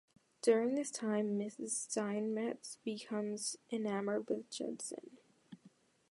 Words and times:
During 0.41 0.73
this 0.73 0.89
time, 0.89 1.37
Mrs. 1.37 1.69
Steinmetz 1.69 2.79
becomes 2.83 3.55
enamored 3.71 4.27
with 4.29 4.49
Judson. 4.49 5.19